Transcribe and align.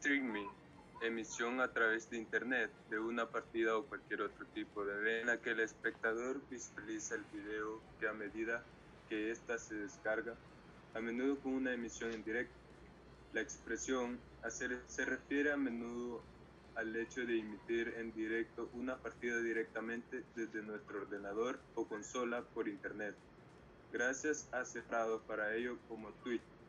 streaming, 0.00 0.48
emisión 1.02 1.60
a 1.60 1.68
través 1.68 2.08
de 2.08 2.16
internet 2.16 2.70
de 2.88 2.98
una 2.98 3.26
partida 3.26 3.76
o 3.76 3.84
cualquier 3.84 4.22
otro 4.22 4.46
tipo 4.54 4.82
de 4.82 4.94
evento 4.94 5.20
en 5.20 5.26
la 5.26 5.42
que 5.42 5.50
el 5.50 5.60
espectador 5.60 6.40
visualiza 6.48 7.16
el 7.16 7.24
video 7.24 7.82
que 8.00 8.08
a 8.08 8.14
medida 8.14 8.64
que 9.10 9.30
ésta 9.30 9.58
se 9.58 9.74
descarga, 9.74 10.34
a 10.94 11.00
menudo 11.00 11.38
con 11.40 11.52
una 11.52 11.74
emisión 11.74 12.12
en 12.12 12.24
directo. 12.24 12.54
La 13.34 13.42
expresión 13.42 14.18
hacer 14.42 14.80
se 14.86 15.04
refiere 15.04 15.52
a 15.52 15.58
menudo 15.58 16.22
al 16.76 16.96
hecho 16.96 17.26
de 17.26 17.38
emitir 17.38 17.92
en 17.98 18.14
directo 18.14 18.70
una 18.72 18.96
partida 18.96 19.38
directamente 19.40 20.24
desde 20.34 20.62
nuestro 20.62 21.02
ordenador 21.02 21.60
o 21.74 21.84
consola 21.84 22.40
por 22.54 22.68
internet, 22.68 23.14
gracias 23.92 24.48
a 24.50 24.64
cerrado 24.64 25.20
para 25.26 25.54
ello 25.54 25.76
como 25.88 26.08
Twitch. 26.24 26.59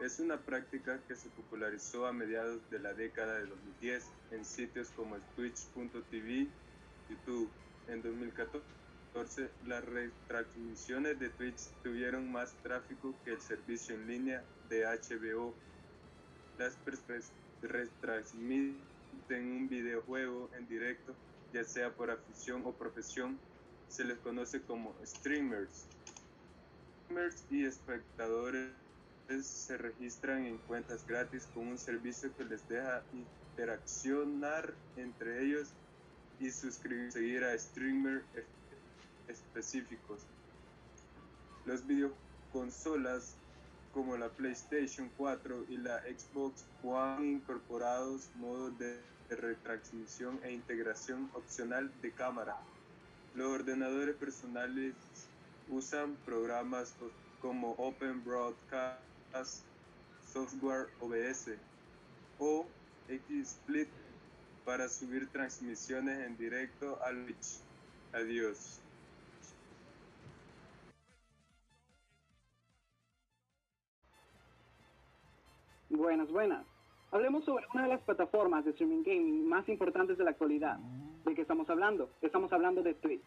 Es 0.00 0.20
una 0.20 0.36
práctica 0.36 1.00
que 1.08 1.16
se 1.16 1.30
popularizó 1.30 2.06
a 2.06 2.12
mediados 2.12 2.60
de 2.70 2.78
la 2.78 2.92
década 2.92 3.38
de 3.38 3.46
2010 3.46 4.04
en 4.32 4.44
sitios 4.44 4.90
como 4.90 5.16
Twitch.tv, 5.34 6.48
YouTube. 7.08 7.48
En 7.88 8.02
2014, 8.02 8.60
las 9.66 9.82
retransmisiones 9.86 11.18
de 11.18 11.30
Twitch 11.30 11.70
tuvieron 11.82 12.30
más 12.30 12.52
tráfico 12.62 13.14
que 13.24 13.32
el 13.32 13.40
servicio 13.40 13.94
en 13.94 14.06
línea 14.06 14.44
de 14.68 14.84
HBO. 14.84 15.54
Las 16.58 16.76
retransmiten 17.62 18.92
un 19.30 19.66
videojuego 19.66 20.50
en 20.58 20.68
directo, 20.68 21.14
ya 21.54 21.64
sea 21.64 21.90
por 21.90 22.10
afición 22.10 22.60
o 22.66 22.72
profesión, 22.72 23.38
se 23.88 24.04
les 24.04 24.18
conoce 24.18 24.60
como 24.60 24.94
streamers. 25.06 25.86
Streamers 27.06 27.44
y 27.50 27.64
espectadores 27.64 28.85
se 29.42 29.76
registran 29.76 30.46
en 30.46 30.58
cuentas 30.58 31.06
gratis 31.06 31.48
con 31.52 31.66
un 31.66 31.78
servicio 31.78 32.34
que 32.36 32.44
les 32.44 32.66
deja 32.68 33.02
interaccionar 33.12 34.72
entre 34.96 35.44
ellos 35.44 35.68
y 36.38 36.50
suscribir 36.50 37.44
a 37.44 37.58
streamers 37.58 38.24
específicos. 39.28 40.20
Los 41.64 41.86
videoconsolas 41.86 43.34
como 43.92 44.16
la 44.16 44.28
PlayStation 44.28 45.10
4 45.16 45.64
y 45.70 45.78
la 45.78 46.02
Xbox 46.02 46.64
One 46.82 47.26
incorporados 47.26 48.28
modos 48.36 48.78
de 48.78 49.00
retransmisión 49.30 50.38
e 50.44 50.52
integración 50.52 51.30
opcional 51.34 51.90
de 52.02 52.12
cámara. 52.12 52.56
Los 53.34 53.48
ordenadores 53.48 54.14
personales 54.16 54.94
usan 55.68 56.14
programas 56.24 56.94
como 57.40 57.72
Open 57.72 58.22
Broadcast 58.24 59.00
Software 60.32 60.88
OBS 61.00 61.50
o 62.38 62.66
XSplit 63.08 63.88
para 64.64 64.88
subir 64.88 65.28
transmisiones 65.28 66.26
en 66.26 66.36
directo 66.36 66.98
al 67.04 67.24
Twitch. 67.24 67.60
Adiós. 68.12 68.80
Buenas, 75.88 76.30
buenas. 76.30 76.66
Hablemos 77.12 77.44
sobre 77.44 77.64
una 77.72 77.84
de 77.84 77.88
las 77.90 78.00
plataformas 78.02 78.64
de 78.64 78.72
streaming 78.72 79.02
gaming 79.04 79.48
más 79.48 79.68
importantes 79.68 80.18
de 80.18 80.24
la 80.24 80.30
actualidad. 80.30 80.78
¿De 81.24 81.34
qué 81.34 81.42
estamos 81.42 81.70
hablando? 81.70 82.10
Estamos 82.20 82.52
hablando 82.52 82.82
de 82.82 82.94
Twitch. 82.94 83.22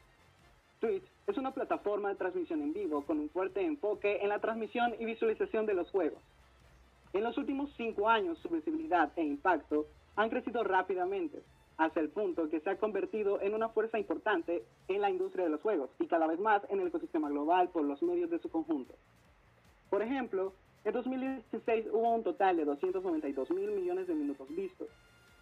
Twitch 0.79 1.03
es 1.27 1.37
una 1.37 1.51
plataforma 1.51 2.09
de 2.09 2.15
transmisión 2.15 2.61
en 2.61 2.73
vivo 2.73 3.03
con 3.03 3.19
un 3.19 3.29
fuerte 3.29 3.61
enfoque 3.61 4.19
en 4.21 4.29
la 4.29 4.39
transmisión 4.39 4.95
y 4.97 5.05
visualización 5.05 5.65
de 5.65 5.73
los 5.73 5.89
juegos. 5.91 6.21
En 7.11 7.23
los 7.23 7.37
últimos 7.37 7.69
cinco 7.75 8.07
años 8.07 8.37
su 8.39 8.49
visibilidad 8.49 9.11
e 9.15 9.23
impacto 9.23 9.87
han 10.15 10.29
crecido 10.29 10.63
rápidamente, 10.63 11.41
hasta 11.77 11.99
el 11.99 12.09
punto 12.09 12.49
que 12.49 12.59
se 12.59 12.69
ha 12.69 12.77
convertido 12.77 13.41
en 13.41 13.53
una 13.53 13.69
fuerza 13.69 13.99
importante 13.99 14.63
en 14.87 15.01
la 15.01 15.09
industria 15.09 15.45
de 15.45 15.49
los 15.49 15.61
juegos 15.61 15.89
y 15.99 16.07
cada 16.07 16.27
vez 16.27 16.39
más 16.39 16.61
en 16.69 16.79
el 16.79 16.87
ecosistema 16.87 17.29
global 17.29 17.69
por 17.69 17.83
los 17.83 18.01
medios 18.01 18.29
de 18.29 18.39
su 18.39 18.49
conjunto. 18.49 18.93
Por 19.89 20.01
ejemplo, 20.01 20.53
en 20.85 20.93
2016 20.93 21.87
hubo 21.91 22.13
un 22.13 22.23
total 22.23 22.57
de 22.57 22.65
292 22.65 23.49
mil 23.51 23.71
millones 23.71 24.07
de 24.07 24.13
minutos 24.13 24.47
vistos 24.49 24.87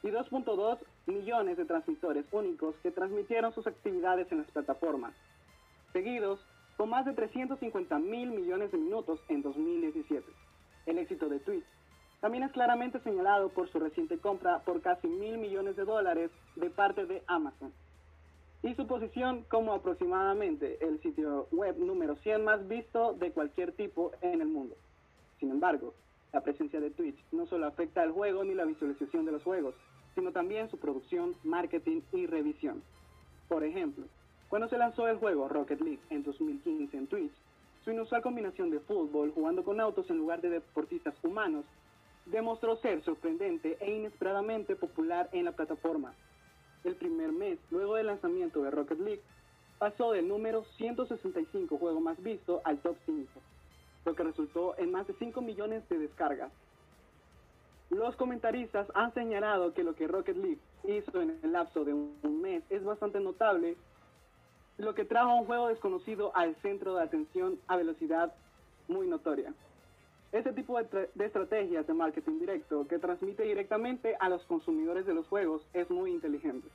y 0.03 0.07
2.2 0.07 0.77
millones 1.05 1.57
de 1.57 1.65
transmisores 1.65 2.25
únicos 2.31 2.75
que 2.83 2.91
transmitieron 2.91 3.53
sus 3.53 3.67
actividades 3.67 4.31
en 4.31 4.39
las 4.39 4.51
plataformas, 4.51 5.13
seguidos 5.93 6.39
con 6.77 6.89
más 6.89 7.05
de 7.05 7.13
350 7.13 7.99
mil 7.99 8.31
millones 8.31 8.71
de 8.71 8.77
minutos 8.77 9.19
en 9.29 9.41
2017. 9.41 10.25
El 10.85 10.99
éxito 10.99 11.27
de 11.27 11.39
Twitch 11.39 11.65
también 12.21 12.43
es 12.43 12.51
claramente 12.51 12.99
señalado 12.99 13.49
por 13.49 13.69
su 13.69 13.79
reciente 13.79 14.17
compra 14.17 14.59
por 14.59 14.81
casi 14.81 15.07
mil 15.07 15.37
millones 15.37 15.75
de 15.75 15.85
dólares 15.85 16.31
de 16.55 16.69
parte 16.69 17.05
de 17.05 17.23
Amazon 17.27 17.71
y 18.63 18.73
su 18.73 18.87
posición 18.87 19.45
como 19.49 19.73
aproximadamente 19.73 20.77
el 20.85 21.01
sitio 21.01 21.47
web 21.51 21.77
número 21.77 22.15
100 22.17 22.43
más 22.43 22.67
visto 22.67 23.13
de 23.13 23.31
cualquier 23.31 23.71
tipo 23.73 24.11
en 24.21 24.41
el 24.41 24.47
mundo. 24.47 24.75
Sin 25.39 25.51
embargo, 25.51 25.93
la 26.33 26.41
presencia 26.41 26.79
de 26.79 26.89
Twitch 26.89 27.17
no 27.31 27.45
solo 27.45 27.67
afecta 27.67 28.01
al 28.01 28.11
juego 28.11 28.43
ni 28.43 28.55
la 28.55 28.65
visualización 28.65 29.25
de 29.25 29.31
los 29.31 29.43
juegos, 29.43 29.75
sino 30.15 30.31
también 30.31 30.69
su 30.69 30.77
producción, 30.77 31.35
marketing 31.43 32.01
y 32.11 32.25
revisión. 32.25 32.81
Por 33.47 33.63
ejemplo, 33.63 34.05
cuando 34.49 34.69
se 34.69 34.77
lanzó 34.77 35.07
el 35.07 35.17
juego 35.17 35.47
Rocket 35.47 35.81
League 35.81 35.99
en 36.09 36.23
2015 36.23 36.97
en 36.97 37.07
Twitch, 37.07 37.33
su 37.83 37.91
inusual 37.91 38.21
combinación 38.21 38.69
de 38.69 38.79
fútbol 38.79 39.31
jugando 39.31 39.63
con 39.63 39.79
autos 39.79 40.09
en 40.09 40.17
lugar 40.17 40.41
de 40.41 40.49
deportistas 40.49 41.15
humanos 41.23 41.65
demostró 42.25 42.77
ser 42.77 43.03
sorprendente 43.03 43.77
e 43.79 43.95
inesperadamente 43.95 44.75
popular 44.75 45.29
en 45.31 45.45
la 45.45 45.53
plataforma. 45.53 46.13
El 46.83 46.95
primer 46.95 47.31
mes 47.31 47.59
luego 47.71 47.95
del 47.95 48.07
lanzamiento 48.07 48.61
de 48.61 48.71
Rocket 48.71 48.99
League, 48.99 49.21
pasó 49.77 50.11
del 50.11 50.27
número 50.27 50.63
165 50.77 51.77
juego 51.77 51.99
más 51.99 52.21
visto 52.21 52.61
al 52.63 52.79
top 52.79 52.97
5 53.05 53.27
lo 54.07 54.15
que 54.15 54.23
resultó 54.23 54.73
en 54.77 54.91
más 54.91 55.05
de 55.05 55.13
5 55.15 55.41
millones 55.41 55.87
de 55.89 55.97
descargas. 55.97 56.49
Los 57.89 58.15
comentaristas 58.15 58.87
han 58.95 59.13
señalado 59.13 59.73
que 59.73 59.83
lo 59.83 59.95
que 59.95 60.07
Rocket 60.07 60.37
League 60.37 60.59
hizo 60.85 61.21
en 61.21 61.37
el 61.43 61.51
lapso 61.51 61.83
de 61.83 61.93
un 61.93 62.41
mes 62.41 62.63
es 62.69 62.85
bastante 62.85 63.19
notable, 63.19 63.75
lo 64.77 64.93
que 64.93 65.05
trajo 65.05 65.33
un 65.35 65.45
juego 65.45 65.67
desconocido 65.67 66.35
al 66.35 66.55
centro 66.57 66.95
de 66.95 67.03
atención 67.03 67.59
a 67.67 67.77
velocidad 67.77 68.33
muy 68.87 69.07
notoria. 69.07 69.53
Este 70.31 70.53
tipo 70.53 70.77
de, 70.77 71.09
de, 71.13 71.25
estrategias 71.25 71.87
de 71.87 71.93
marketing 71.93 72.39
directo 72.39 72.87
que 72.87 72.99
transmite 72.99 73.43
directamente 73.43 74.15
a 74.19 74.29
los 74.29 74.43
consumidores 74.45 75.05
de 75.05 75.13
los 75.13 75.27
juegos 75.27 75.61
es 75.73 75.89
muy 75.89 76.11
inteligente. 76.11 76.67